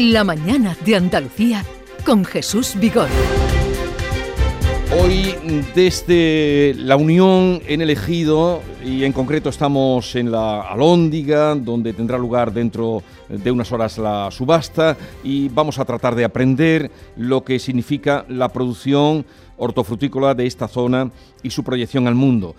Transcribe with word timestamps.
La 0.00 0.22
mañana 0.22 0.76
de 0.86 0.94
Andalucía 0.94 1.64
con 2.06 2.24
Jesús 2.24 2.76
Vigor. 2.78 3.08
Hoy 4.96 5.34
desde 5.74 6.72
la 6.76 6.94
Unión 6.94 7.60
en 7.66 7.80
el 7.80 7.90
Ejido 7.90 8.62
y 8.84 9.02
en 9.02 9.12
concreto 9.12 9.48
estamos 9.48 10.14
en 10.14 10.30
la 10.30 10.60
Alóndiga 10.60 11.56
donde 11.56 11.94
tendrá 11.94 12.16
lugar 12.16 12.52
dentro 12.52 13.02
de 13.28 13.50
unas 13.50 13.72
horas 13.72 13.98
la 13.98 14.30
subasta 14.30 14.96
y 15.24 15.48
vamos 15.48 15.80
a 15.80 15.84
tratar 15.84 16.14
de 16.14 16.24
aprender 16.24 16.92
lo 17.16 17.42
que 17.42 17.58
significa 17.58 18.24
la 18.28 18.50
producción 18.50 19.26
hortofrutícola 19.56 20.32
de 20.32 20.46
esta 20.46 20.68
zona 20.68 21.10
y 21.42 21.50
su 21.50 21.64
proyección 21.64 22.06
al 22.06 22.14
mundo. 22.14 22.54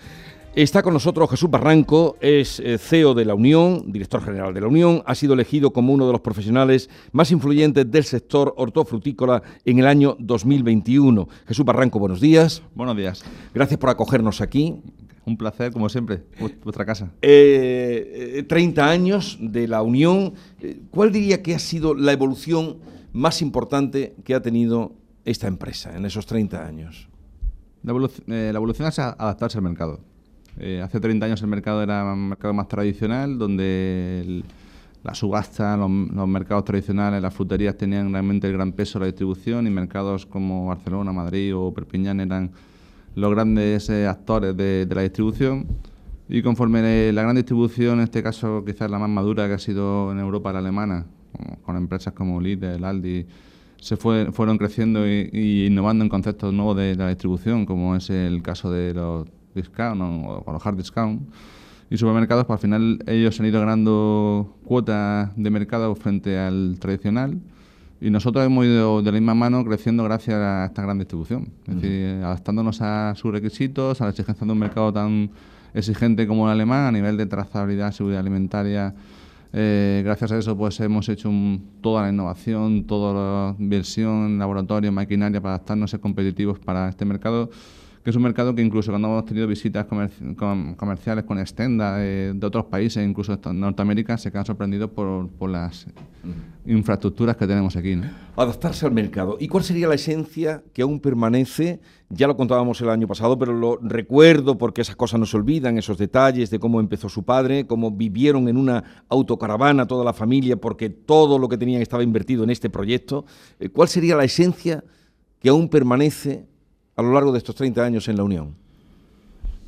Está 0.56 0.82
con 0.82 0.92
nosotros 0.92 1.30
Jesús 1.30 1.48
Barranco, 1.48 2.16
es 2.20 2.58
eh, 2.58 2.76
CEO 2.76 3.14
de 3.14 3.24
la 3.24 3.36
Unión, 3.36 3.92
director 3.92 4.20
general 4.20 4.52
de 4.52 4.60
la 4.60 4.66
Unión, 4.66 5.00
ha 5.06 5.14
sido 5.14 5.34
elegido 5.34 5.72
como 5.72 5.92
uno 5.92 6.06
de 6.06 6.12
los 6.12 6.22
profesionales 6.22 6.90
más 7.12 7.30
influyentes 7.30 7.88
del 7.88 8.02
sector 8.02 8.52
hortofrutícola 8.56 9.44
en 9.64 9.78
el 9.78 9.86
año 9.86 10.16
2021. 10.18 11.28
Jesús 11.46 11.64
Barranco, 11.64 12.00
buenos 12.00 12.20
días. 12.20 12.64
Buenos 12.74 12.96
días. 12.96 13.22
Gracias 13.54 13.78
por 13.78 13.90
acogernos 13.90 14.40
aquí. 14.40 14.82
Un 15.24 15.36
placer, 15.36 15.72
como 15.72 15.88
siempre, 15.88 16.24
vuestra 16.64 16.84
casa. 16.84 17.12
30 17.20 17.22
eh, 17.22 18.44
eh, 18.48 18.80
años 18.80 19.38
de 19.40 19.68
la 19.68 19.82
Unión. 19.82 20.34
¿Cuál 20.90 21.12
diría 21.12 21.44
que 21.44 21.54
ha 21.54 21.60
sido 21.60 21.94
la 21.94 22.10
evolución 22.10 22.78
más 23.12 23.40
importante 23.40 24.16
que 24.24 24.34
ha 24.34 24.42
tenido 24.42 24.94
esta 25.24 25.46
empresa 25.46 25.96
en 25.96 26.06
esos 26.06 26.26
30 26.26 26.66
años? 26.66 27.08
La, 27.84 27.92
evolución, 27.92 28.88
es 28.88 28.98
adaptarse 28.98 29.58
al 29.58 29.64
mercado. 29.64 30.00
Eh, 30.58 30.80
hace 30.82 31.00
30 31.00 31.26
años 31.26 31.42
el 31.42 31.48
mercado 31.48 31.82
era 31.82 32.04
un 32.12 32.30
mercado 32.30 32.52
más 32.54 32.68
tradicional, 32.68 33.38
donde 33.38 34.42
la 35.02 35.14
subasta, 35.14 35.76
los, 35.76 35.90
mercados 35.90 36.64
tradicionales, 36.64 37.22
las 37.22 37.32
fruterías 37.32 37.76
tenían 37.76 38.12
realmente 38.12 38.46
el 38.46 38.52
gran 38.54 38.72
peso 38.72 38.98
de 38.98 39.04
la 39.04 39.06
distribución 39.06 39.66
y 39.66 39.70
mercados 39.70 40.26
como 40.26 40.66
Barcelona, 40.66 41.12
Madrid 41.12 41.56
o 41.56 41.72
Perpiñán 41.72 42.20
eran 42.20 42.50
los 43.14 43.30
grandes 43.30 43.88
eh, 43.88 44.06
actores 44.06 44.56
de, 44.56 44.86
la 44.90 45.02
distribución. 45.02 45.66
Y 46.28 46.42
conforme 46.42 47.12
la 47.12 47.22
gran 47.22 47.34
distribución, 47.34 47.98
en 47.98 48.04
este 48.04 48.22
caso 48.22 48.64
quizás 48.64 48.90
la 48.90 48.98
más 48.98 49.10
madura 49.10 49.48
que 49.48 49.54
ha 49.54 49.58
sido 49.58 50.12
en 50.12 50.18
Europa, 50.20 50.52
la 50.52 50.60
alemana, 50.60 51.06
con 51.62 51.76
empresas 51.76 52.12
como 52.12 52.40
Lidl, 52.40 52.84
Aldi, 52.84 53.26
se 53.80 53.96
fueron 53.96 54.58
creciendo 54.58 55.08
y, 55.08 55.66
innovando 55.66 56.04
en 56.04 56.10
conceptos 56.10 56.52
nuevos 56.52 56.76
de 56.76 56.94
la 56.94 57.08
distribución, 57.08 57.66
como 57.66 57.96
es 57.96 58.10
el 58.10 58.42
caso 58.42 58.70
de 58.70 58.94
los 58.94 59.26
discount 59.54 60.00
o, 60.00 60.42
con 60.44 60.54
los 60.54 60.66
hard 60.66 60.76
discount 60.76 61.22
y 61.90 61.96
supermercados, 61.96 62.44
pues 62.46 62.58
al 62.58 62.60
final 62.60 63.02
ellos 63.06 63.38
han 63.40 63.46
ido 63.46 63.60
ganando 63.60 64.56
cuotas 64.64 65.32
de 65.36 65.50
mercado 65.50 65.94
frente 65.96 66.38
al 66.38 66.78
tradicional 66.78 67.40
y 68.00 68.10
nosotros 68.10 68.46
hemos 68.46 68.64
ido 68.64 69.02
de 69.02 69.12
la 69.12 69.18
misma 69.18 69.34
mano 69.34 69.64
creciendo 69.64 70.04
gracias 70.04 70.36
a 70.36 70.66
esta 70.66 70.82
gran 70.82 70.98
distribución, 70.98 71.48
es 71.66 71.74
decir, 71.74 72.24
adaptándonos 72.24 72.80
a 72.80 73.14
sus 73.16 73.32
requisitos, 73.32 74.00
a 74.00 74.04
la 74.04 74.10
exigencia 74.10 74.46
de 74.46 74.52
un 74.52 74.58
mercado 74.58 74.92
tan 74.92 75.30
exigente 75.74 76.26
como 76.26 76.46
el 76.46 76.52
alemán 76.52 76.86
a 76.86 76.92
nivel 76.92 77.16
de 77.16 77.26
trazabilidad, 77.26 77.92
seguridad 77.92 78.20
alimentaria. 78.20 78.94
Eh, 79.52 80.02
gracias 80.04 80.30
a 80.30 80.38
eso 80.38 80.56
pues 80.56 80.78
hemos 80.78 81.08
hecho 81.08 81.30
toda 81.80 82.02
la 82.02 82.10
innovación, 82.10 82.84
toda 82.84 83.12
la 83.12 83.56
inversión, 83.58 84.38
laboratorio, 84.38 84.92
maquinaria 84.92 85.40
para 85.40 85.54
adaptarnos 85.56 85.90
a 85.90 85.92
ser 85.92 86.00
competitivos 86.00 86.60
para 86.60 86.88
este 86.88 87.04
mercado 87.04 87.50
que 88.02 88.10
es 88.10 88.16
un 88.16 88.22
mercado 88.22 88.54
que 88.54 88.62
incluso 88.62 88.90
cuando 88.90 89.08
hemos 89.08 89.26
tenido 89.26 89.46
visitas 89.46 89.86
comerciales 89.86 91.24
con 91.24 91.38
Estenda 91.38 91.98
de, 91.98 92.38
otros 92.42 92.64
países, 92.64 93.06
incluso 93.06 93.36
de 93.36 93.52
Norteamérica, 93.52 94.16
se 94.16 94.30
quedan 94.30 94.46
sorprendidos 94.46 94.90
por, 94.90 95.28
por 95.28 95.50
las 95.50 95.86
infraestructuras 96.64 97.36
que 97.36 97.46
tenemos 97.46 97.76
aquí. 97.76 97.96
¿no? 97.96 98.04
Adaptarse 98.36 98.86
al 98.86 98.92
mercado. 98.92 99.36
¿Y 99.38 99.48
cuál 99.48 99.64
sería 99.64 99.86
la 99.86 99.96
esencia 99.96 100.62
que 100.72 100.80
aún 100.80 100.98
permanece? 101.00 101.80
Ya 102.08 102.26
lo 102.26 102.36
contábamos 102.36 102.80
el 102.80 102.88
año 102.88 103.06
pasado, 103.06 103.38
pero 103.38 103.52
lo 103.52 103.78
recuerdo 103.82 104.56
porque 104.56 104.80
esas 104.80 104.96
cosas 104.96 105.20
no 105.20 105.26
se 105.26 105.36
olvidan, 105.36 105.76
esos 105.76 105.98
detalles 105.98 106.48
de 106.48 106.58
cómo 106.58 106.80
empezó 106.80 107.10
su 107.10 107.22
padre, 107.24 107.66
cómo 107.66 107.90
vivieron 107.90 108.48
en 108.48 108.56
una 108.56 109.04
autocaravana 109.10 109.86
toda 109.86 110.04
la 110.04 110.14
familia 110.14 110.56
porque 110.56 110.88
todo 110.88 111.38
lo 111.38 111.48
que 111.48 111.58
tenían 111.58 111.82
estaba 111.82 112.02
invertido 112.02 112.44
en 112.44 112.50
este 112.50 112.70
proyecto. 112.70 113.26
Eh, 113.58 113.68
¿Cuál 113.68 113.88
sería 113.88 114.16
la 114.16 114.24
esencia 114.24 114.82
que 115.38 115.48
aún 115.48 115.68
permanece 115.68 116.49
a 116.96 117.02
lo 117.02 117.12
largo 117.12 117.32
de 117.32 117.38
estos 117.38 117.54
30 117.54 117.84
años 117.84 118.08
en 118.08 118.16
la 118.16 118.24
Unión? 118.24 118.54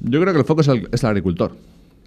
Yo 0.00 0.20
creo 0.20 0.32
que 0.32 0.40
el 0.40 0.44
foco 0.44 0.62
es 0.62 0.68
el, 0.68 0.88
agricultor. 1.02 1.52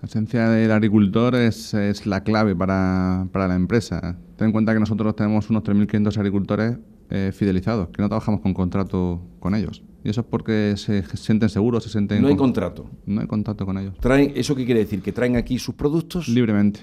La 0.01 0.07
esencia 0.07 0.49
del 0.49 0.71
agricultor 0.71 1.35
es, 1.35 1.73
la 2.05 2.23
clave 2.23 2.55
para, 2.55 3.27
la 3.33 3.55
empresa. 3.55 4.17
Ten 4.35 4.47
en 4.47 4.51
cuenta 4.51 4.73
que 4.73 4.79
nosotros 4.79 5.15
tenemos 5.15 5.49
unos 5.49 5.63
3.500 5.63 6.17
agricultores 6.17 6.77
eh, 7.09 7.31
fidelizados, 7.33 7.89
que 7.89 8.01
no 8.01 8.09
trabajamos 8.09 8.41
con 8.41 8.53
contrato 8.53 9.21
con 9.39 9.55
ellos. 9.55 9.81
Y 10.03 10.09
eso 10.09 10.21
es 10.21 10.27
porque 10.27 10.75
se 10.77 11.03
sienten 11.15 11.49
seguros, 11.49 11.83
se 11.83 11.89
sienten... 11.89 12.21
No 12.21 12.27
hay 12.27 12.35
contrato. 12.35 12.85
No 13.05 13.21
hay 13.21 13.27
contrato 13.27 13.65
con 13.65 13.77
ellos. 13.77 13.95
¿Traen, 13.99 14.33
¿Eso 14.35 14.55
qué 14.55 14.65
quiere 14.65 14.81
decir? 14.81 15.01
¿Que 15.01 15.11
traen 15.11 15.35
aquí 15.37 15.57
sus 15.57 15.75
productos? 15.75 16.27
Libremente. 16.27 16.81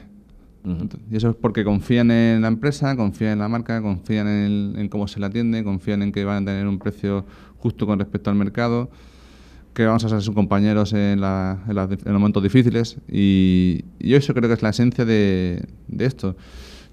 Y 1.10 1.16
eso 1.16 1.30
es 1.30 1.36
porque 1.36 1.64
confían 1.64 2.10
en 2.10 2.42
la 2.42 2.48
empresa, 2.48 2.94
confían 2.96 3.32
en 3.32 3.38
la 3.40 3.48
marca, 3.48 3.82
confían 3.82 4.28
en, 4.28 4.88
cómo 4.88 5.08
se 5.08 5.18
la 5.18 5.26
atiende, 5.26 5.64
confían 5.64 6.02
en 6.02 6.12
que 6.12 6.24
van 6.24 6.44
a 6.44 6.52
tener 6.52 6.68
un 6.68 6.78
precio 6.78 7.24
justo 7.58 7.86
con 7.86 7.98
respecto 7.98 8.30
al 8.30 8.36
mercado, 8.36 8.88
que 9.74 9.86
vamos 9.86 10.04
a 10.04 10.08
ser 10.08 10.22
sus 10.22 10.34
compañeros 10.34 10.92
en, 10.92 11.20
los 11.20 12.04
momentos 12.06 12.42
difíciles. 12.42 12.98
Y, 13.10 13.84
yo 13.98 14.16
eso 14.16 14.34
creo 14.34 14.48
que 14.48 14.54
es 14.54 14.62
la 14.62 14.70
esencia 14.70 15.04
de, 15.04 15.66
esto. 15.98 16.36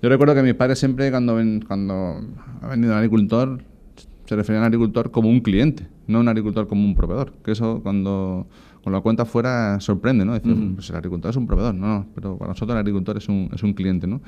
Yo 0.01 0.09
recuerdo 0.09 0.34
que 0.34 0.41
mis 0.41 0.56
padres 0.56 0.80
siempre, 0.80 1.12
cuando, 1.12 1.38
cuando 1.68 2.22
ha 2.62 2.68
venido 2.68 2.94
un 2.94 2.97
agricultor, 2.97 3.62
se 4.30 4.36
referían 4.36 4.62
al 4.62 4.68
agricultor 4.68 5.10
como 5.10 5.28
un 5.28 5.40
cliente, 5.40 5.88
no 6.06 6.20
un 6.20 6.28
agricultor 6.28 6.68
como 6.68 6.86
un 6.86 6.94
proveedor. 6.94 7.34
Que 7.44 7.54
eso 7.54 7.80
cuando 7.82 8.46
con 8.84 8.94
la 8.94 9.02
cuenta 9.02 9.26
fuera 9.26 9.80
sorprende, 9.80 10.24
¿no? 10.24 10.36
Decir, 10.36 10.56
pues 10.76 10.88
el 10.92 10.98
agricultor 10.98 11.32
es 11.32 11.36
un 11.36 11.48
proveedor, 11.48 11.74
no, 11.74 11.88
no, 11.88 12.06
pero 12.14 12.38
para 12.38 12.50
nosotros 12.50 12.76
el 12.76 12.80
agricultor 12.80 13.18
es 13.18 13.28
un, 13.28 13.50
es 13.52 13.64
un 13.64 13.74
cliente, 13.74 14.06
¿no? 14.06 14.22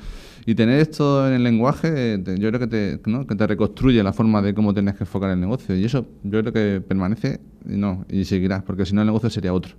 Y 0.44 0.56
tener 0.56 0.80
esto 0.80 1.24
en 1.28 1.34
el 1.34 1.44
lenguaje, 1.44 2.20
yo 2.36 2.48
creo 2.48 2.58
que 2.58 2.66
te, 2.66 3.00
¿no? 3.06 3.28
que 3.28 3.36
te 3.36 3.46
reconstruye 3.46 4.02
la 4.02 4.12
forma 4.12 4.42
de 4.42 4.54
cómo 4.54 4.74
tienes 4.74 4.96
que 4.96 5.04
enfocar 5.04 5.30
el 5.30 5.38
negocio. 5.38 5.76
Y 5.76 5.84
eso 5.84 6.04
yo 6.24 6.40
creo 6.40 6.52
que 6.52 6.80
permanece 6.80 7.38
y 7.64 7.76
no, 7.76 8.04
y 8.10 8.24
seguirá, 8.24 8.64
porque 8.64 8.84
si 8.84 8.96
no 8.96 9.02
el 9.02 9.06
negocio 9.06 9.30
sería 9.30 9.54
otro. 9.54 9.76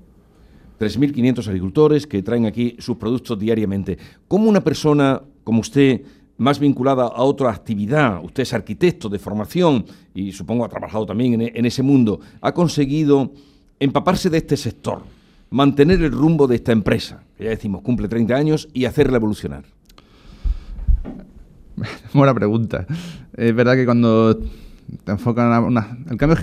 3.500 0.80 1.48
agricultores 1.50 2.08
que 2.08 2.24
traen 2.24 2.46
aquí 2.46 2.78
sus 2.80 2.96
productos 2.96 3.38
diariamente. 3.38 3.98
¿Cómo 4.30 4.50
una 4.50 4.64
persona 4.64 5.22
como 5.44 5.60
usted, 5.60 6.02
más 6.38 6.60
vinculada 6.60 7.04
a 7.04 7.22
otra 7.24 7.52
actividad, 7.52 8.24
usted 8.24 8.44
es 8.44 8.54
arquitecto 8.54 9.10
de 9.10 9.20
formación 9.20 9.86
y 10.14 10.32
supongo 10.32 10.66
ha 10.66 10.70
trabajado 10.70 11.06
también 11.06 11.42
en, 11.42 11.56
en 11.56 11.66
ese 11.66 11.84
mundo, 11.84 12.20
ha 12.42 12.52
conseguido 12.54 13.32
empaparse 13.80 14.30
de 14.30 14.38
este 14.38 14.58
sector, 14.58 15.04
mantener 15.50 16.02
el 16.02 16.12
rumbo 16.12 16.48
de 16.48 16.56
esta 16.56 16.72
empresa, 16.72 17.24
que 17.38 17.44
ya 17.46 17.50
decimos 17.52 17.82
cumple 17.82 18.08
30 18.08 18.36
años, 18.36 18.70
y 18.74 18.86
hacerla 18.86 19.18
evolucionar? 19.18 19.64
Buena 22.14 22.34
pregunta. 22.34 22.86
Es 23.36 23.54
verdad 23.56 23.76
que 23.76 23.86
cuando 23.86 24.40
te 25.04 25.12
enfocas 25.12 25.64
una, 25.64 25.98
el 26.10 26.18
cambio 26.18 26.38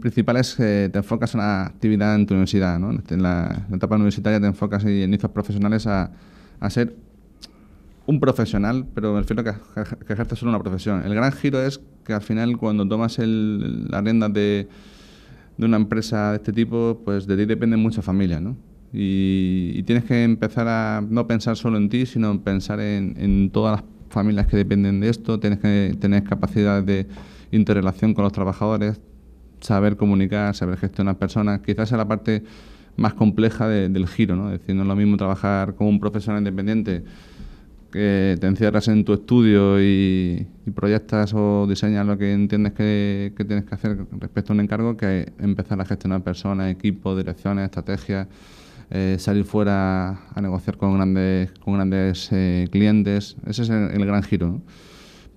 principal 0.00 0.36
es 0.36 0.54
que 0.54 0.88
te 0.92 0.98
enfocas 0.98 1.34
en 1.34 1.40
una 1.40 1.66
actividad 1.66 2.14
en 2.14 2.26
tu 2.26 2.34
universidad, 2.34 2.78
¿no? 2.78 2.90
En 2.90 3.22
la, 3.22 3.66
etapa 3.72 3.96
universitaria 3.96 4.40
te 4.40 4.46
enfocas 4.46 4.84
y 4.84 5.02
inicios 5.02 5.32
profesionales 5.32 5.86
a, 5.86 6.10
ser 6.68 6.94
un 8.08 8.18
profesional, 8.18 8.86
pero 8.94 9.12
me 9.12 9.20
refiero 9.20 9.42
a 9.42 9.44
que, 9.44 10.04
que 10.04 10.12
ejerces 10.12 10.38
solo 10.40 10.50
una 10.50 10.60
profesión. 10.60 11.04
El 11.04 11.14
gran 11.14 11.30
giro 11.30 11.62
es 11.62 11.80
que 12.04 12.12
al 12.12 12.22
final 12.22 12.56
cuando 12.58 12.88
tomas 12.88 13.20
el, 13.20 13.86
la 13.88 14.00
rienda 14.00 14.28
de 14.28 14.68
de 15.58 15.66
una 15.66 15.76
empresa 15.76 16.30
de 16.30 16.36
este 16.36 16.52
tipo, 16.52 17.02
pues 17.04 17.26
de 17.26 17.36
ti 17.36 17.44
dependen 17.44 17.80
muchas 17.80 18.04
familias, 18.04 18.40
¿no? 18.40 18.56
Y, 18.92 19.82
tienes 19.82 20.04
que 20.04 20.24
empezar 20.24 20.66
a 20.68 21.04
no 21.06 21.26
pensar 21.26 21.56
solo 21.56 21.76
en 21.76 21.90
ti, 21.90 22.06
sino 22.06 22.40
pensar 22.42 22.80
en, 22.80 23.50
todas 23.50 23.80
las 23.80 23.84
familias 24.08 24.46
que 24.46 24.56
dependen 24.56 25.00
de 25.00 25.10
esto, 25.10 25.38
tienes 25.38 25.58
que 25.58 25.94
tener 26.00 26.22
capacidad 26.24 26.82
de 26.82 27.06
interrelación 27.50 28.14
con 28.14 28.24
los 28.24 28.32
trabajadores, 28.32 29.00
saber 29.60 29.96
comunicar, 29.96 30.54
saber 30.54 30.78
gestionar 30.78 31.18
personas, 31.18 31.60
quizás 31.60 31.88
sea 31.88 31.98
la 31.98 32.08
parte 32.08 32.44
más 32.96 33.14
compleja 33.14 33.68
del 33.68 34.06
giro, 34.06 34.36
¿no? 34.36 34.52
Es 34.52 34.60
decir, 34.60 34.74
no 34.74 34.82
es 34.82 34.88
lo 34.88 34.96
mismo 34.96 35.16
trabajar 35.16 35.74
como 35.74 35.90
un 35.90 36.00
profesional 36.00 36.40
independiente 36.40 37.04
que 37.90 38.36
te 38.40 38.46
encierras 38.46 38.88
en 38.88 39.04
tu 39.04 39.14
estudio 39.14 39.80
y, 39.82 40.46
proyectas 40.74 41.32
o 41.34 41.66
diseñas 41.66 42.06
lo 42.06 42.18
que 42.18 42.32
entiendes 42.32 42.74
que, 42.74 43.32
tienes 43.36 43.64
que 43.64 43.74
hacer 43.74 43.96
respecto 44.18 44.52
a 44.52 44.54
un 44.54 44.60
encargo, 44.60 44.96
que 44.96 45.32
empezar 45.38 45.80
a 45.80 45.84
gestionar 45.86 46.22
personas, 46.22 46.70
equipos, 46.70 47.16
direcciones, 47.16 47.64
estrategias, 47.64 48.28
eh, 48.90 49.16
salir 49.18 49.44
fuera 49.44 50.10
a 50.34 50.40
negociar 50.42 50.76
con 50.76 50.94
grandes, 50.94 51.50
con 51.52 51.74
grandes 51.74 52.28
eh, 52.32 52.68
clientes. 52.70 53.36
Ese 53.46 53.62
es 53.62 53.70
el, 53.70 54.04
gran 54.04 54.22
giro. 54.22 54.60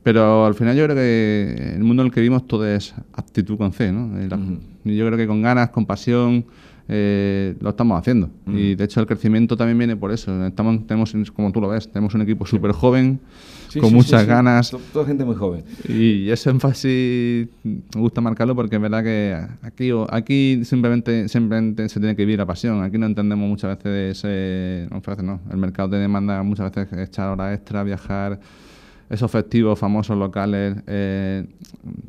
Pero 0.03 0.45
al 0.45 0.56
final 0.56 0.75
yo 0.75 0.83
creo 0.83 0.95
que 0.95 1.74
el 1.75 1.83
mundo 1.83 2.01
en 2.01 2.07
el 2.07 2.13
que 2.13 2.19
vivimos 2.19 2.48
todo 2.48 2.68
es 2.68 2.94
aptitud 3.13 3.57
con 3.57 3.71
C. 3.71 3.92
¿no? 3.92 4.19
Yo 4.83 5.06
creo 5.06 5.18
que 5.18 5.27
con 5.27 5.42
ganas, 5.42 5.69
con 5.69 5.86
pasión, 5.86 6.45
eh, 6.94 7.56
lo 7.62 7.70
estamos 7.70 7.98
haciendo. 7.98 8.30
Mm. 8.46 8.58
Y 8.58 8.76
de 8.76 8.84
hecho 8.84 9.00
el 9.00 9.06
crecimiento 9.08 9.56
también 9.56 9.78
viene 9.78 9.96
por 9.96 10.12
eso. 10.12 10.46
Estamos, 10.46 10.86
tenemos, 10.86 11.14
como 11.34 11.50
tú 11.54 11.62
lo 11.62 11.70
ves, 11.70 11.90
tenemos 11.90 12.14
un 12.16 12.22
equipo 12.22 12.46
súper 12.46 12.74
joven, 12.74 13.20
Sí, 13.70 13.80
con 13.80 13.88
sí, 13.92 13.96
muchas 13.96 14.24
sí, 14.24 14.28
ganas. 14.28 14.70
To- 14.72 14.82
Toda 14.92 15.06
gente 15.06 15.24
muy 15.24 15.36
joven. 15.38 15.64
Y 15.88 16.30
ese 16.30 16.50
énfasis 16.50 17.48
me 17.64 17.82
gusta 18.02 18.20
marcarlo 18.20 18.54
porque 18.54 18.76
es 18.76 18.82
verdad 18.82 19.02
que 19.02 19.38
aquí, 19.62 19.92
aquí 20.10 20.66
simplemente, 20.66 21.30
simplemente 21.30 21.88
se 21.88 22.02
tiene 22.02 22.14
que 22.18 22.24
vivir 22.24 22.40
la 22.40 22.46
pasión. 22.46 22.84
Aquí 22.84 22.98
no 22.98 23.06
entendemos 23.06 23.48
muchas 23.48 23.78
veces, 23.82 24.22
eh, 24.28 24.90
no, 24.92 25.02
no, 25.24 25.40
el 25.50 25.58
mercado 25.58 25.92
te 25.92 25.96
demanda 25.96 26.44
muchas 26.44 26.70
veces 26.76 26.92
echar 27.08 27.30
horas 27.30 27.56
extra, 27.56 27.84
viajar. 27.84 28.38
Esos 29.10 29.30
festivos 29.32 29.78
famosos 29.80 30.18
locales, 30.18 30.76
eh, 30.88 31.46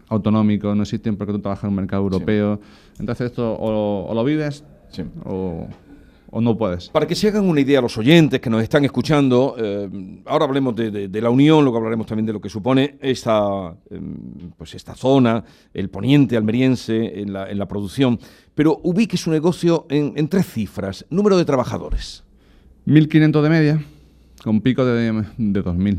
autonómicos, 0.09 0.77
no 0.77 0.83
existen 0.83 1.17
porque 1.17 1.33
tú 1.33 1.39
trabajas 1.41 1.65
en 1.65 1.71
un 1.71 1.77
mercado 1.77 2.03
europeo. 2.03 2.61
Entonces 2.99 3.27
esto 3.31 3.53
o, 3.55 4.07
o 4.09 4.15
lo 4.15 4.25
vives 4.25 4.65
Sí. 4.93 5.03
o, 5.25 5.67
o 6.35 6.41
no 6.41 6.57
puedes. 6.57 6.89
Para 6.89 7.07
que 7.07 7.15
se 7.15 7.29
hagan 7.29 7.45
una 7.45 7.61
idea 7.61 7.81
los 7.81 7.99
oyentes 7.99 8.41
que 8.41 8.49
nos 8.49 8.63
están 8.63 8.85
escuchando, 8.85 9.55
eh, 9.59 9.89
ahora 10.27 10.45
hablemos 10.47 10.75
de, 10.77 10.91
de- 10.91 11.09
de 11.09 11.21
la 11.21 11.29
unión, 11.31 11.63
luego 11.63 11.77
hablaremos 11.79 12.07
también 12.07 12.25
de 12.27 12.33
lo 12.33 12.41
que 12.41 12.49
supone 12.49 12.97
esta, 13.01 13.75
eh, 13.91 14.01
pues 14.57 14.75
esta 14.75 14.95
zona, 14.95 15.45
el 15.75 15.91
poniente 15.91 16.37
almeriense 16.37 17.21
en 17.21 17.33
la, 17.35 17.51
en 17.51 17.59
la 17.59 17.67
producción, 17.69 18.19
pero 18.55 18.81
ubique 18.83 19.17
su 19.19 19.31
negocio 19.31 19.87
en, 19.91 20.13
en 20.17 20.29
tres 20.29 20.47
cifras, 20.47 21.05
número 21.11 21.37
de 21.37 21.45
trabajadores, 21.45 22.25
1.500 22.87 23.43
de 23.43 23.49
media, 23.51 23.85
con 24.43 24.61
pico 24.63 24.85
de, 24.87 25.13
de 25.13 25.13
2.000. 25.65 25.99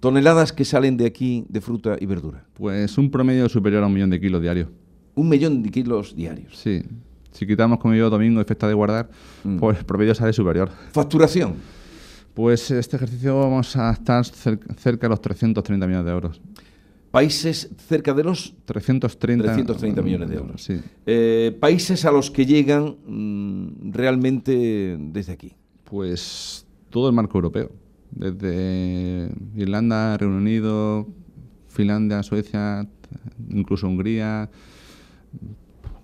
toneladas 0.00 0.52
que 0.52 0.64
salen 0.64 0.96
de 0.96 1.06
aquí 1.06 1.44
de 1.48 1.60
fruta 1.60 1.96
y 2.00 2.06
verdura, 2.06 2.44
Pues 2.54 2.98
un 2.98 3.10
promedio 3.10 3.48
superior 3.48 3.82
a 3.82 3.86
un 3.86 3.94
millón 3.94 4.10
de 4.10 4.20
kilos 4.20 4.40
diarios. 4.42 4.68
un 5.14 5.28
millón 5.28 5.62
de 5.62 5.70
kilos 5.70 6.14
diarios. 6.14 6.56
Sí. 6.56 6.82
Si 7.36 7.46
quitamos 7.46 7.78
como 7.78 7.94
yo 7.94 8.08
domingo 8.08 8.40
y 8.40 8.44
fiesta 8.44 8.66
de 8.66 8.72
guardar, 8.74 9.10
Mm. 9.44 9.58
pues 9.58 9.78
el 9.78 9.84
promedio 9.84 10.14
sale 10.14 10.32
superior. 10.32 10.70
Facturación, 10.92 11.54
Pues 12.34 12.70
este 12.70 12.96
ejercicio 12.96 13.38
vamos 13.38 13.74
a 13.76 13.90
estar 13.92 14.22
cer- 14.24 14.60
cerca 14.76 15.06
de 15.06 15.10
los 15.10 15.20
330 15.22 15.86
millones 15.86 16.06
de 16.06 16.12
euros. 16.12 16.40
países 17.10 17.70
cerca 17.88 18.12
de 18.12 18.22
los 18.24 18.54
330, 18.66 19.44
330 19.44 20.02
millones 20.02 20.28
de 20.28 20.36
euros. 20.36 20.62
Sí. 20.62 20.78
Eh, 21.06 21.56
países 21.58 22.04
a 22.04 22.10
los 22.12 22.30
que 22.30 22.44
llegan 22.44 22.96
mm, 23.06 23.90
realmente 23.92 24.98
desde 25.00 25.32
aquí. 25.32 25.52
Pues 25.84 26.66
todo 26.90 27.08
el 27.08 27.14
marco 27.14 27.38
europeo. 27.38 27.70
Desde 28.10 29.30
Irlanda, 29.56 30.18
Reino 30.18 30.36
Unido, 30.36 31.06
Finlandia, 31.68 32.22
Suecia, 32.22 32.86
incluso 33.48 33.86
Hungría, 33.86 34.50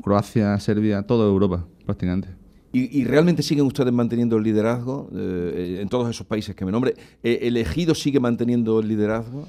Croacia, 0.03 0.59
Serbia, 0.61 1.03
toda 1.03 1.27
Europa 1.29 1.67
prácticamente. 1.87 2.29
¿Y, 2.73 3.01
y 3.01 3.05
realmente 3.05 3.43
siguen 3.43 3.67
ustedes 3.67 3.93
manteniendo 3.93 4.37
el 4.39 4.43
liderazgo 4.45 5.11
eh, 5.15 5.79
en 5.83 5.89
todos 5.89 6.09
esos 6.09 6.27
países 6.27 6.55
que 6.57 6.65
me 6.65 6.73
nombre? 6.73 6.95
Eh, 7.23 7.41
¿El 7.43 7.57
ejido 7.59 7.95
sigue 7.95 8.19
manteniendo 8.19 8.81
el 8.81 8.89
liderazgo? 8.89 9.47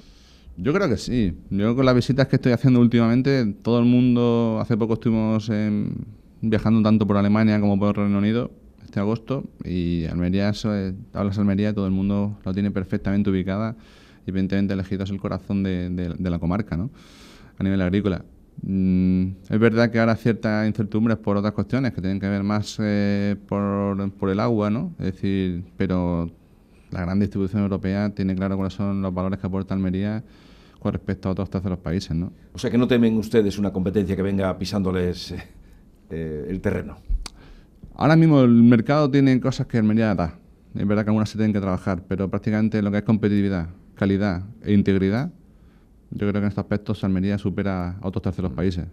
Yo 0.58 0.74
creo 0.74 0.88
que 0.90 0.98
sí. 0.98 1.34
Yo 1.50 1.76
con 1.76 1.86
las 1.86 1.96
visitas 1.96 2.28
que 2.28 2.36
estoy 2.36 2.52
haciendo 2.52 2.80
últimamente, 2.80 3.46
todo 3.62 3.80
el 3.80 3.86
mundo, 3.86 4.60
hace 4.62 4.76
poco 4.78 4.96
estuvimos 4.96 5.50
en- 5.50 5.94
viajando 6.42 6.82
tanto 6.84 7.08
por 7.08 7.16
Alemania 7.18 7.60
como 7.62 7.80
por 7.80 7.96
Reino 7.98 8.18
Unido, 8.18 8.52
este 8.84 9.00
agosto, 9.00 9.46
y 9.64 10.06
Almería, 10.06 10.50
eso 10.50 10.76
es- 10.76 10.94
hablas 11.14 11.38
Almería 11.40 11.74
todo 11.74 11.86
el 11.88 11.94
mundo 11.94 12.38
lo 12.46 12.54
tiene 12.54 12.70
perfectamente 12.70 13.30
ubicada, 13.30 13.76
y 14.28 14.30
evidentemente 14.30 14.74
el 14.74 14.82
ejido 14.82 15.06
es 15.06 15.10
el 15.10 15.20
corazón 15.20 15.64
de, 15.64 15.90
de- 15.90 16.14
de 16.20 16.30
la 16.30 16.38
comarca, 16.40 16.76
¿no? 16.78 16.92
A 17.58 17.64
nivel 17.64 17.82
agrícola. 17.82 18.24
Mm, 18.62 19.32
es 19.50 19.60
verdad 19.60 19.92
que 19.92 20.00
ahora 20.00 20.16
ciertas 20.16 20.68
incertidumbres 20.68 21.18
por 21.18 21.38
otras 21.38 21.54
cuestiones 21.54 21.94
que 21.94 22.02
tienen 22.02 22.20
que 22.20 22.30
ver 22.30 22.44
más 22.44 22.78
eh, 22.80 23.36
por, 23.48 24.12
por 24.12 24.30
el 24.30 24.40
agua, 24.40 24.70
¿no? 24.70 24.94
Es 25.00 25.06
decir, 25.08 25.64
pero 25.76 26.32
la 26.92 27.02
gran 27.02 27.20
distribución 27.20 27.64
europea 27.64 28.10
tiene 28.14 28.36
claro 28.36 28.56
cuáles 28.56 28.74
son 28.74 29.02
los 29.02 29.14
valores 29.14 29.40
que 29.40 29.48
aporta 29.48 29.74
Almería 29.74 30.24
con 30.80 30.94
respecto 30.94 31.30
a 31.30 31.32
otros 31.32 31.50
terceros 31.50 31.80
países, 31.80 32.16
¿no? 32.16 32.32
O 32.54 32.60
sea 32.60 32.70
que 32.70 32.78
no 32.78 32.88
temen 32.88 33.18
ustedes 33.18 33.58
una 33.58 33.72
competencia 33.72 34.16
que 34.16 34.22
venga 34.22 34.58
pisándoles 34.58 35.32
eh, 35.32 35.44
eh, 36.10 36.46
el 36.50 36.62
terreno. 36.62 36.98
Ahora 37.96 38.16
mismo 38.16 38.42
el 38.42 38.64
mercado 38.64 39.10
tiene 39.10 39.40
cosas 39.40 39.68
que 39.68 39.78
Almería 39.78 40.14
da. 40.14 40.36
Es 40.76 40.88
verdad 40.88 41.04
que 41.04 41.10
algunas 41.10 41.30
se 41.30 41.38
tienen 41.38 41.54
que 41.54 41.60
trabajar, 41.60 42.04
pero 42.08 42.30
prácticamente 42.30 42.82
lo 42.82 42.92
que 42.92 42.98
es 42.98 43.04
competitividad, 43.04 43.70
calidad 43.96 44.44
e 44.64 44.74
integridad, 44.74 45.32
yo 46.13 46.19
creo 46.19 46.33
que 46.33 46.39
en 46.39 46.45
estos 46.45 46.63
aspectos 46.63 47.04
Almería 47.04 47.38
supera 47.38 47.98
a 48.00 48.07
otros 48.07 48.21
terceros 48.21 48.51
países. 48.54 48.86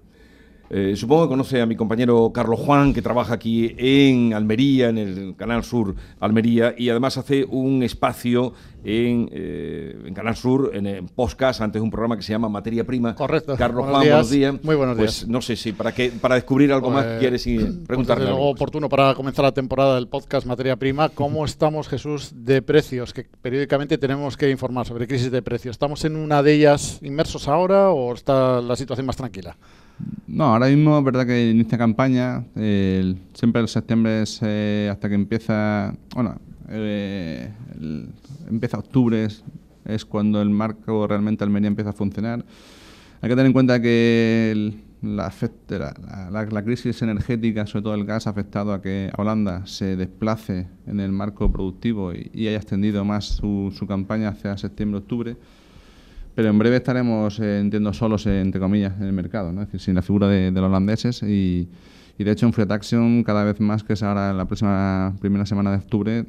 Eh, 0.73 0.95
supongo 0.95 1.25
que 1.25 1.31
conoce 1.31 1.61
a 1.61 1.67
mi 1.67 1.75
compañero 1.75 2.31
Carlos 2.33 2.61
Juan, 2.61 2.95
que 2.95 3.03
trabaja 3.03 3.35
aquí 3.35 3.75
en 3.77 4.33
Almería, 4.35 4.89
en 4.91 4.99
el 4.99 5.35
Canal 5.37 5.65
Sur 5.65 5.97
Almería, 6.21 6.75
y 6.79 6.91
además 6.91 7.19
hace 7.19 7.45
un 7.45 7.83
espacio 7.83 8.53
en, 8.85 9.29
eh, 9.33 9.97
en 10.07 10.15
Canal 10.15 10.37
Sur, 10.37 10.71
en, 10.73 10.87
en 10.87 11.07
podcast, 11.09 11.61
antes 11.61 11.83
un 11.83 11.91
programa 11.91 12.17
que 12.17 12.23
se 12.23 12.33
llama 12.33 12.49
Materia 12.49 12.85
Prima. 12.85 13.17
Correcto. 13.17 13.57
Carlos 13.57 13.83
Buenos 13.85 13.91
Juan, 13.97 14.03
días. 14.05 14.15
buenos 14.15 14.31
días. 14.31 14.55
Muy 14.65 14.77
buenos 14.77 14.97
Pues 14.97 15.17
días. 15.21 15.29
no 15.29 15.43
sé 15.43 15.57
si 15.57 15.73
para, 15.73 15.93
que, 15.93 16.11
para 16.13 16.37
descubrir 16.37 16.73
algo 16.73 16.89
más 16.91 17.05
Pues, 17.05 17.19
quieres 17.19 17.47
y 17.49 17.59
pues, 17.59 17.73
preguntarle 17.89 18.29
algo. 18.29 18.49
oportuno 18.49 18.89
para 18.89 19.13
comenzar 19.17 19.45
la 19.45 19.53
temporada 19.53 19.97
del 19.97 20.07
podcast 20.07 20.47
Materia 20.47 20.77
Prima. 20.77 21.09
¿Cómo 21.09 21.45
estamos, 21.47 21.89
Jesús, 21.89 22.31
de 22.33 22.63
precios? 22.63 23.13
Que 23.13 23.25
periódicamente 23.43 23.99
tenemos 23.99 24.37
que 24.37 24.49
informar 24.49 24.87
sobre 24.87 25.09
crisis 25.09 25.33
de 25.33 25.43
precios. 25.43 25.73
¿Estamos 25.75 26.05
en 26.05 26.15
una 26.15 26.45
de 26.45 26.55
ellas 26.55 27.01
inmersos 27.03 27.49
ahora 27.49 27.91
o 27.91 28.15
está 28.15 28.61
la 28.61 28.77
situación 28.77 29.05
más 29.07 29.17
tranquila? 29.17 29.57
No, 30.27 30.45
ahora 30.45 30.69
mismo 30.69 30.99
es 30.99 31.05
verdad 31.05 31.27
que 31.27 31.51
inicia 31.51 31.77
campaña. 31.79 32.45
el- 32.55 33.17
siempre 33.35 33.61
el 33.61 33.69
septiembre 33.69 34.23
es 34.23 34.39
eh, 34.43 34.89
hasta 34.91 35.09
que 35.09 35.15
empieza. 35.15 35.95
Bueno, 36.15 36.37
eh, 36.69 37.51
el- 37.79 38.09
empieza 38.49 38.79
octubre, 38.79 39.25
es, 39.25 39.45
es 39.85 40.05
cuando 40.05 40.41
el 40.41 40.51
marco 40.51 41.07
realmente 41.07 41.45
Almería 41.45 41.69
empieza 41.69 41.91
a 41.91 41.93
funcionar. 41.95 42.45
Hay 43.23 43.29
que 43.29 43.35
tener 43.35 43.47
en 43.47 43.53
cuenta 43.53 43.81
que 43.83 44.51
el- 44.53 44.81
la, 45.03 45.33
la- 45.69 46.31
la- 46.31 46.45
la 46.45 46.63
crisis 46.65 47.01
energética, 47.03 47.67
sobre 47.67 47.83
todo 47.83 47.95
el 47.95 48.05
gas, 48.05 48.27
ha 48.27 48.31
afectado 48.31 48.73
a 48.73 48.81
que 48.83 49.11
Holanda 49.17 49.67
se 49.67 49.97
desplace 49.97 50.69
en 50.87 51.01
el 51.01 51.11
marco 51.11 51.51
productivo 51.51 52.13
y, 52.13 52.31
y 52.35 52.47
haya 52.49 52.59
extendido 52.59 53.05
más 53.05 53.25
su, 53.25 53.75
su 53.77 53.87
campaña 53.87 54.29
hacia 54.29 54.57
septiembre-octubre. 54.57 55.37
Pero 56.41 56.49
en 56.49 56.59
breve 56.59 56.77
estaremos, 56.77 57.39
eh, 57.39 57.61
entiendo, 57.61 57.93
solos, 57.93 58.25
eh, 58.27 58.41
entre 58.41 58.59
comillas, 58.59 58.99
en 58.99 59.03
el 59.03 59.13
mercado, 59.13 59.53
¿no? 59.53 59.67
sin 59.79 59.95
la 59.95 60.01
figura 60.01 60.27
de, 60.27 60.51
los 60.51 60.65
holandeses. 60.65 61.23
Y, 61.23 61.69
de 62.17 62.31
hecho, 62.31 62.47
en 62.47 62.55
Free 62.55 62.65
Action, 62.67 63.23
cada 63.25 63.45
vez 63.45 63.61
más, 63.61 63.85
que 63.85 63.93
es 63.93 64.03
ahora 64.03 64.33
la 64.33 64.47
próxima 64.47 65.15
primera 65.21 65.45
semana 65.45 65.71
de 65.73 65.77
octubre, 65.77 66.25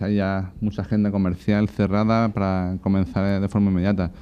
hay 0.00 0.14
ya 0.14 0.52
mucha 0.60 0.82
agenda 0.82 1.10
comercial 1.10 1.68
cerrada 1.68 2.28
para 2.28 2.78
comenzar 2.80 3.40
de 3.40 3.48
forma 3.48 3.72
inmediata. 3.72 4.12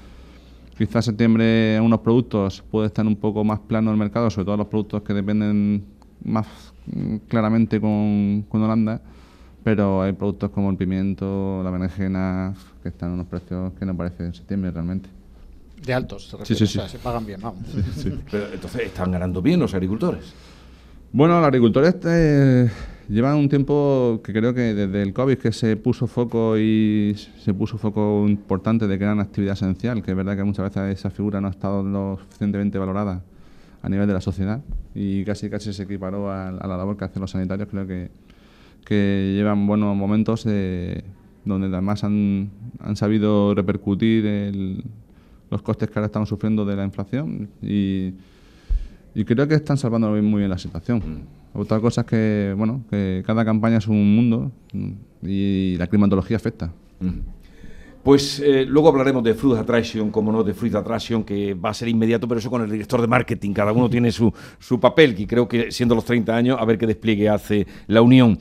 Quizás 0.79 1.05
septiembre 1.05 1.79
unos 1.83 2.01
productos 2.01 2.65
puede 2.71 2.87
estar 2.87 3.07
un 3.07 3.17
poco 3.17 3.45
más 3.45 3.59
plano 3.59 3.91
el 3.91 3.99
mercado, 3.99 4.31
sobre 4.31 4.47
todo 4.47 4.57
los 4.57 4.69
productos 4.69 5.03
que 5.03 5.13
dependen 5.13 5.85
más 6.25 6.47
mm, 6.87 7.17
claramente 7.29 7.79
con, 7.79 8.47
con 8.49 8.63
Holanda, 8.63 9.03
pero 9.65 10.03
hay 10.03 10.13
productos 10.13 10.51
como 10.51 10.71
el 10.71 10.77
pimiento, 10.77 11.63
la 11.63 11.71
berenjena, 11.71 12.55
que 12.83 12.89
están 12.89 13.11
a 13.11 13.15
unos 13.15 13.27
precios 13.27 13.73
que 13.79 13.85
no 13.87 13.93
aparecen 13.93 14.27
en 14.27 14.35
septiembre 14.35 14.71
realmente. 14.71 15.09
De 15.85 15.93
altos, 15.95 16.29
se 16.29 16.31
Sí, 16.31 16.37
refiere. 16.55 16.57
sí, 16.59 16.65
O 16.65 16.81
sea, 16.83 16.89
sí. 16.89 16.97
se 16.97 17.03
pagan 17.03 17.27
bien, 17.27 17.41
vamos. 17.41 17.63
Pero 18.31 18.53
entonces 18.53 18.83
están 18.83 19.11
ganando 19.13 19.43
bien 19.43 19.59
los 19.61 19.75
agricultores. 19.75 20.33
Bueno, 21.13 21.39
los 21.39 21.47
agricultores 21.47 21.97
eh, 22.05 22.71
llevan 23.09 23.37
un 23.37 23.49
tiempo 23.49 24.21
que 24.25 24.33
creo 24.33 24.55
que 24.55 24.75
desde 24.75 25.03
el 25.03 25.13
COVID 25.13 25.37
que 25.39 25.53
se 25.53 25.77
puso 25.77 26.07
foco 26.07 26.57
y 26.57 27.15
se 27.39 27.53
puso 27.53 27.77
foco 27.79 28.25
importante 28.29 28.87
de 28.87 28.97
que 28.97 29.05
era 29.05 29.13
una 29.13 29.25
actividad 29.25 29.53
esencial, 29.55 30.03
que 30.03 30.13
es 30.13 30.17
verdad 30.17 30.37
que 30.37 30.45
muchas 30.45 30.65
veces 30.73 30.99
esa 31.01 31.11
figura 31.11 31.41
no 31.41 31.49
ha 31.49 31.51
estado 31.51 31.83
lo 31.83 32.17
suficientemente 32.19 32.79
valorada 32.79 33.23
a 33.83 33.89
nivel 33.89 34.07
de 34.07 34.15
la 34.15 34.21
sociedad 34.21 34.61
y 34.95 35.25
casi 35.25 35.51
casi 35.51 35.73
se 35.73 35.83
equiparó 35.83 36.31
a, 36.31 36.49
a 36.49 36.67
la 36.67 36.77
labor 36.77 36.97
que 36.97 37.05
hacen 37.05 37.21
los 37.21 37.31
sanitarios. 37.33 37.69
Creo 37.69 37.87
que, 37.87 38.11
que 38.85 39.33
llevan 39.37 39.67
buenos 39.67 39.97
momentos 39.97 40.45
eh, 40.49 41.03
donde 41.45 41.67
además 41.69 42.05
han, 42.05 42.51
han 42.81 42.97
sabido 42.97 43.55
repercutir 43.55 44.27
el- 44.27 44.85
los 45.51 45.63
costes 45.63 45.91
que 45.91 45.99
ahora 45.99 46.07
estamos 46.07 46.29
sufriendo 46.29 46.65
de 46.65 46.77
la 46.77 46.85
inflación 46.85 47.49
y 47.63 48.15
y 49.15 49.25
creo 49.27 49.47
que 49.47 49.55
están 49.57 49.77
salvando 49.77 50.09
muy 50.23 50.39
bien 50.39 50.49
la 50.49 50.57
situación. 50.57 51.03
Otra 51.53 51.79
cosa 51.81 52.01
es 52.01 52.07
que, 52.07 52.55
bueno, 52.57 52.83
que 52.89 53.23
cada 53.27 53.45
campaña 53.45 53.77
es 53.77 53.87
un 53.87 54.17
mundo 54.17 54.51
mm, 54.73 54.91
y 55.29 55.77
la 55.77 55.87
climatología 55.87 56.39
afecta. 56.39 56.73
Pues 58.03 58.41
eh, 58.41 58.65
luego 58.67 58.89
hablaremos 58.89 59.23
de 59.23 59.35
Fruit 59.35 59.59
Attraction, 59.59 60.11
como 60.11 60.33
no, 60.33 60.43
de 60.43 60.55
Fruit 60.55 60.75
Attraction, 60.75 61.23
que 61.23 61.55
va 61.55 61.69
a 61.71 61.75
ser 61.75 61.89
inmediato, 61.89 62.27
pero 62.27 62.41
eso 62.41 62.51
con 62.51 62.63
el 62.63 62.71
director 62.71 63.01
de 63.03 63.07
marketing. 63.07 63.53
Cada 63.53 63.71
uno 63.73 63.89
tiene 63.91 64.11
su, 64.11 64.33
su 64.59 64.81
papel, 64.81 65.15
y 65.21 65.27
creo 65.27 65.47
que 65.47 65.71
siendo 65.71 65.95
los 65.95 66.05
30 66.07 66.35
años, 66.35 66.57
a 66.59 66.65
ver 66.65 66.79
qué 66.79 66.87
despliegue 66.87 67.29
hace 67.29 67.67
la 67.87 68.01
Unión. 68.03 68.39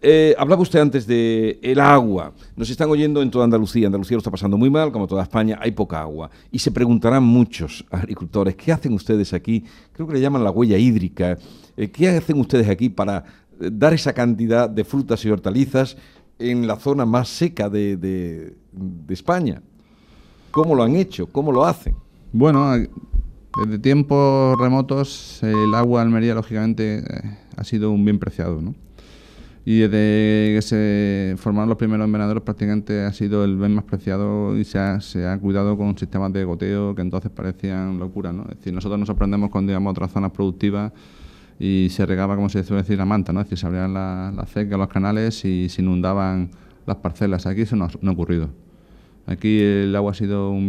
Eh, 0.00 0.32
hablaba 0.38 0.62
usted 0.62 0.78
antes 0.78 1.06
de 1.06 1.58
el 1.60 1.80
agua. 1.80 2.32
Nos 2.56 2.70
están 2.70 2.88
oyendo 2.88 3.20
en 3.20 3.30
toda 3.30 3.44
Andalucía. 3.44 3.86
Andalucía 3.86 4.14
lo 4.14 4.18
está 4.18 4.30
pasando 4.30 4.56
muy 4.56 4.70
mal, 4.70 4.92
como 4.92 5.08
toda 5.08 5.24
España, 5.24 5.58
hay 5.60 5.72
poca 5.72 6.00
agua. 6.00 6.30
Y 6.52 6.58
se 6.60 6.70
preguntarán 6.70 7.24
muchos 7.24 7.84
agricultores, 7.90 8.54
¿qué 8.54 8.72
hacen 8.72 8.92
ustedes 8.92 9.32
aquí? 9.32 9.64
Creo 9.92 10.06
que 10.06 10.14
le 10.14 10.20
llaman 10.20 10.44
la 10.44 10.50
huella 10.50 10.78
hídrica. 10.78 11.36
Eh, 11.76 11.90
¿Qué 11.90 12.08
hacen 12.08 12.38
ustedes 12.38 12.68
aquí 12.68 12.88
para 12.88 13.24
eh, 13.60 13.70
dar 13.72 13.92
esa 13.92 14.12
cantidad 14.12 14.70
de 14.70 14.84
frutas 14.84 15.24
y 15.24 15.30
hortalizas 15.30 15.96
en 16.38 16.68
la 16.68 16.76
zona 16.76 17.04
más 17.04 17.28
seca 17.28 17.68
de, 17.68 18.54
España? 19.08 19.62
¿Cómo 20.52 20.76
lo 20.76 20.84
han 20.84 20.94
hecho? 20.94 21.26
¿Cómo 21.26 21.50
lo 21.50 21.64
hacen? 21.64 21.94
Bueno, 22.32 22.72
desde 23.64 23.78
tiempos 23.80 24.56
remotos 24.60 25.42
el 25.42 25.74
agua 25.74 26.02
Almería, 26.02 26.34
lógicamente, 26.34 27.02
ha 27.56 27.64
sido 27.64 27.90
un 27.90 28.04
bien 28.04 28.20
preciado, 28.20 28.60
¿no? 28.62 28.74
Y 29.70 29.80
desde 29.80 30.54
que 30.54 30.62
se 30.62 31.34
formaron 31.36 31.68
los 31.68 31.76
primeros 31.76 32.06
invernaderos 32.06 32.42
prácticamente 32.42 33.02
ha 33.04 33.12
sido 33.12 33.44
el 33.44 33.58
bien 33.58 33.74
más 33.74 33.84
preciado 33.84 34.56
y 34.56 34.64
se 34.64 34.78
ha, 34.78 35.38
cuidado 35.42 35.76
con 35.76 35.98
sistemas 35.98 36.32
de 36.32 36.42
goteo 36.42 36.94
que 36.94 37.02
entonces 37.02 37.30
parecían 37.30 37.98
locura, 37.98 38.32
¿no? 38.32 38.44
Es 38.44 38.56
decir, 38.56 38.72
nosotros 38.72 38.98
nos 38.98 39.08
sorprendemos 39.08 39.50
cuando 39.50 39.70
íbamos 39.70 39.90
a 39.90 39.92
otras 39.92 40.10
zonas 40.10 40.30
productivas 40.30 40.90
y 41.60 41.88
se 41.90 42.06
regaba, 42.06 42.34
como 42.34 42.48
se 42.48 42.64
suele 42.64 42.80
decir, 42.80 42.96
la 42.96 43.04
manta, 43.04 43.34
¿no? 43.34 43.40
Es 43.42 43.44
decir, 43.44 43.58
se 43.58 43.66
abrían 43.66 43.92
la- 43.92 44.32
las 44.34 44.50
cecas, 44.50 44.78
los 44.78 44.88
canales 44.88 45.44
y 45.44 45.68
se 45.68 45.82
inundaban 45.82 46.50
las 46.86 46.96
parcelas. 46.96 47.44
Aquí 47.44 47.60
eso 47.60 47.76
no 47.76 47.84
ha 47.84 48.10
ocurrido. 48.10 48.48
Aquí 49.30 49.60
el 49.60 49.94
agua 49.94 50.12
ha 50.12 50.14
sido 50.14 50.50
un 50.50 50.68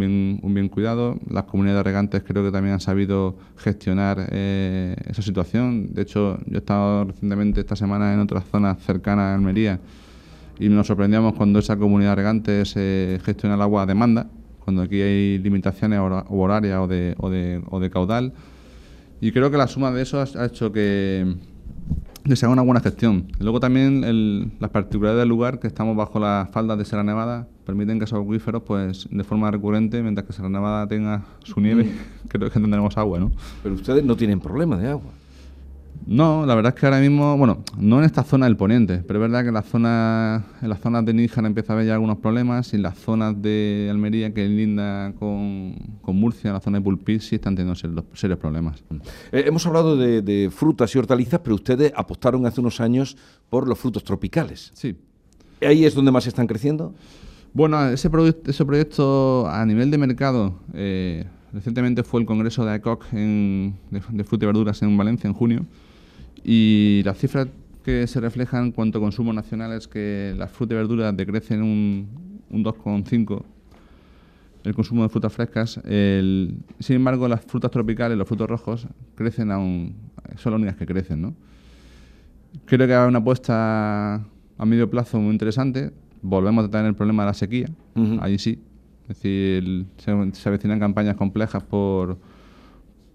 bien, 0.54 0.68
cuidado. 0.68 1.18
Las 1.30 1.46
comunidades 1.46 1.82
regantes 1.82 2.24
creo 2.28 2.44
que 2.44 2.52
también 2.52 2.74
han 2.74 2.82
sabido 2.82 3.38
gestionar 3.56 4.28
eh, 4.32 4.98
esa 5.08 5.22
situación. 5.22 5.94
De 5.94 6.02
hecho, 6.02 6.38
yo 6.46 6.56
he 6.56 6.58
estado 6.58 7.06
recientemente 7.06 7.62
esta 7.62 7.78
semana 7.78 8.14
en 8.14 8.20
otras 8.20 8.44
zonas 8.52 8.78
cercanas 8.84 9.24
a 9.24 9.36
Almería 9.36 9.80
y 10.60 10.68
nos 10.68 10.88
sorprendíamos 10.88 11.36
cuando 11.36 11.60
esa 11.60 11.78
comunidad 11.78 12.18
regante 12.18 12.66
se 12.66 13.22
gestiona 13.24 13.56
el 13.56 13.62
agua 13.62 13.84
a 13.84 13.86
demanda, 13.86 14.28
cuando 14.66 14.82
aquí 14.82 15.02
hay 15.02 15.38
limitaciones 15.38 15.98
hora- 16.00 16.26
horarias 16.28 16.80
o 16.80 16.88
de, 16.88 17.16
o 17.18 17.30
de, 17.30 17.62
de 17.80 17.90
caudal. 17.90 18.34
Y 19.22 19.32
creo 19.32 19.50
que 19.52 19.58
la 19.58 19.68
suma 19.68 19.90
de 19.92 20.02
eso 20.02 20.22
ha 20.22 20.46
hecho 20.46 20.74
que, 20.74 21.34
que 22.24 22.36
se 22.36 22.46
haga 22.46 22.54
una 22.54 22.62
buena 22.62 22.80
gestión. 22.82 23.26
Luego 23.40 23.60
también 23.60 24.04
el- 24.04 24.52
las 24.60 24.70
particularidades 24.72 25.22
del 25.22 25.30
lugar, 25.30 25.60
que 25.60 25.68
estamos 25.68 25.96
bajo 25.96 26.20
las 26.20 26.50
faldas 26.52 26.78
de 26.78 26.86
Sierra 26.86 27.04
Nevada, 27.04 27.48
permiten 27.66 27.98
que 28.00 28.06
esos 28.06 28.20
acuíferos, 28.20 28.64
pues 28.64 29.08
de 29.10 29.24
forma 29.24 29.50
recurrente, 29.52 30.02
mientras 30.02 30.26
que 30.28 30.34
Sierra 30.34 30.50
Nevada 30.50 30.88
tenga 30.88 31.24
su 31.44 31.60
nieve, 31.60 31.92
creo 32.30 32.50
que 32.50 32.60
tendremos 32.60 32.98
agua, 32.98 33.20
¿no? 33.20 33.32
Pero 33.64 33.76
ustedes 33.76 34.04
no 34.04 34.16
tienen 34.16 34.40
problema 34.40 34.78
de 34.78 34.88
agua. 34.90 35.12
No, 36.12 36.44
la 36.48 36.56
verdad 36.56 36.74
es 36.74 36.80
que 36.80 36.88
ahora 36.88 37.00
mismo, 37.00 37.38
bueno, 37.38 37.64
no 37.78 38.00
en 38.00 38.06
esta 38.06 38.24
zona 38.24 38.48
del 38.48 38.58
poniente, 38.58 39.04
pero 39.06 39.20
es 39.20 39.30
verdad 39.30 39.44
que 39.44 39.50
en, 39.50 39.54
la 39.54 39.62
zona, 39.62 40.44
en 40.60 40.68
las 40.70 40.80
zonas 40.80 41.06
de 41.06 41.14
Níjar 41.14 41.46
empieza 41.46 41.72
a 41.72 41.76
haber 41.76 41.86
ya 41.86 41.94
algunos 41.94 42.18
problemas 42.18 42.74
y 42.74 42.78
en 42.78 42.82
las 42.82 42.98
zonas 42.98 43.40
de 43.40 43.88
Almería, 43.92 44.34
que 44.34 44.48
linda 44.50 45.14
con, 45.20 45.76
con 46.02 46.16
Murcia, 46.16 46.48
en 46.48 46.56
la 46.56 46.62
zona 46.62 46.80
de 46.80 46.84
Pulpí, 46.84 47.20
sí 47.20 47.36
están 47.36 47.54
teniendo 47.56 47.76
serios, 47.76 48.04
serios 48.14 48.40
problemas. 48.40 48.84
Eh, 49.32 49.44
hemos 49.46 49.68
hablado 49.68 49.96
de, 49.96 50.24
de 50.24 50.50
frutas 50.50 50.96
y 50.96 50.98
hortalizas, 50.98 51.42
pero 51.44 51.54
ustedes 51.54 51.94
apostaron 51.96 52.44
hace 52.48 52.60
unos 52.60 52.82
años 52.82 53.16
por 53.48 53.68
los 53.68 53.78
frutos 53.78 54.04
tropicales. 54.04 54.72
Sí. 54.74 54.96
¿Ahí 55.62 55.86
es 55.86 55.94
donde 55.94 56.10
más 56.12 56.26
están 56.26 56.48
creciendo? 56.48 56.96
Bueno, 57.54 57.86
ese, 57.88 58.10
ese 58.48 58.66
proyecto 58.66 59.48
a 59.48 59.64
nivel 59.64 59.92
de 59.92 60.00
mercado, 60.00 60.56
eh, 60.74 61.26
recientemente 61.54 62.02
fue 62.02 62.20
el 62.22 62.26
congreso 62.26 62.66
de 62.66 62.72
AECOC 62.72 63.14
en- 63.14 63.76
de, 63.92 64.02
de 64.10 64.24
fruta 64.24 64.46
y 64.46 64.48
verduras 64.48 64.82
en 64.82 64.98
Valencia 64.98 65.28
en 65.28 65.36
junio 65.36 65.66
y 66.44 67.02
las 67.06 67.18
cifras 67.18 67.48
que 67.84 68.06
se 68.08 68.20
reflejan 68.20 68.66
en 68.66 68.72
cuanto 68.72 68.98
a 68.98 69.02
consumo 69.02 69.34
nacional 69.34 69.72
es 69.74 69.88
que 69.88 70.34
las 70.38 70.52
frutas 70.52 70.74
y 70.76 70.78
verduras 70.78 71.16
decrecen 71.16 71.62
un, 71.64 72.08
un 72.50 72.64
2,5 72.64 73.44
el 74.66 74.76
consumo 74.76 75.04
de 75.04 75.10
frutas 75.10 75.32
frescas. 75.34 75.80
El- 75.86 76.58
sin 76.80 76.98
embargo, 76.98 77.28
las 77.28 77.42
frutas 77.42 77.72
tropicales, 77.72 78.18
los 78.18 78.28
frutos 78.28 78.48
rojos, 78.50 78.88
crecen 79.16 79.52
aún, 79.52 79.96
son 80.36 80.52
las 80.52 80.60
únicas 80.62 80.76
que 80.78 80.86
crecen, 80.86 81.22
¿no? 81.22 81.34
Creo 82.66 82.86
que 82.88 82.94
hay 82.94 83.08
una 83.08 83.20
apuesta 83.20 84.16
a 84.58 84.66
medio 84.66 84.90
plazo 84.90 85.20
muy 85.20 85.32
interesante. 85.32 85.92
Volvemos 86.22 86.66
a 86.66 86.70
tener 86.70 86.88
el 86.88 86.96
problema 86.96 87.24
de 87.24 87.28
la 87.28 87.34
sequía, 87.34 87.68
Ujú. 87.96 88.18
ahí 88.20 88.38
sí. 88.38 88.60
Es 89.04 89.16
decir, 89.22 89.86
se, 89.98 90.12
se 90.34 90.50
avecinan 90.50 90.78
campañas 90.80 91.16
complejas 91.16 91.64
por, 91.64 92.18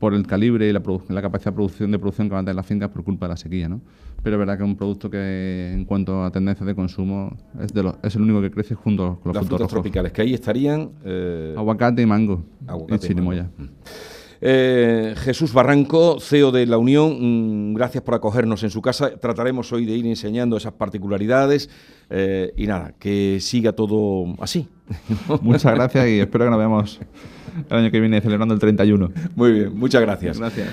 por 0.05 0.13
el 0.13 0.27
calibre 0.27 0.69
y 0.69 0.73
la, 0.75 0.83
la 1.09 1.23
capacidad 1.23 1.51
de 1.53 1.55
producción, 1.55 1.91
de 1.91 1.99
producción 1.99 2.29
que 2.29 2.35
van 2.35 2.43
a 2.43 2.45
tener 2.45 2.57
las 2.57 2.67
fincas 2.67 2.91
por 2.91 3.03
culpa 3.05 3.25
de 3.25 3.31
la 3.31 3.37
sequía, 3.39 3.71
¿no? 3.71 3.81
Pero 4.23 4.37
es 4.37 4.39
verdad 4.39 4.59
que 4.59 4.65
es 4.65 4.69
un 4.69 4.77
producto 4.77 5.09
que, 5.09 5.73
en 5.73 5.87
cuanto 5.87 6.23
a 6.25 6.31
tendencias 6.31 6.67
de 6.67 6.75
consumo, 6.75 7.35
es, 7.59 7.73
de 7.73 7.83
los- 7.83 7.95
es 8.03 8.15
el 8.15 8.21
único 8.23 8.43
que 8.43 8.51
crece 8.51 8.75
junto 8.75 9.19
con 9.23 9.31
los 9.33 9.37
Las 9.37 9.47
frutos 9.47 9.69
tropicales, 9.69 10.13
que 10.13 10.21
ahí 10.21 10.35
estarían... 10.35 10.91
eh, 11.07 11.55
Aguacate 11.57 12.03
y 12.03 12.07
mango. 12.07 12.45
Aguacate 12.67 12.93
y 12.93 12.97
y 13.07 13.09
chirimoya. 13.09 13.51
mango. 13.57 13.73
Eh, 14.47 15.15
Jesús 15.17 15.55
Barranco, 15.55 16.21
CEO 16.21 16.53
de 16.53 16.67
La 16.67 16.77
Unión, 16.77 17.71
mm, 17.71 17.75
gracias 17.77 18.05
por 18.05 18.15
acogernos 18.15 18.63
en 18.63 18.69
su 18.69 18.83
casa. 18.83 19.17
Trataremos 19.17 19.73
hoy 19.73 19.87
de 19.87 19.93
ir 19.93 20.07
enseñando 20.07 20.59
esas 20.59 20.75
particularidades 20.75 21.71
eh, 22.11 22.53
y 22.55 22.67
nada, 22.67 22.93
que 22.99 23.39
siga 23.41 23.73
todo 23.73 24.35
así. 24.41 24.69
Muchas 25.41 25.75
gracias 25.75 26.09
y 26.09 26.21
espero 26.21 26.45
que 26.45 26.51
nos 26.51 26.59
veamos 26.59 27.01
el 27.71 27.77
año 27.77 27.91
que 27.91 28.01
viene 28.01 28.21
celebrando 28.21 28.53
el 28.53 28.61
31. 28.61 29.13
Muy 29.35 29.53
bien, 29.53 29.79
muchas 29.79 30.03
gracias. 30.03 30.39
Gracias. 30.39 30.69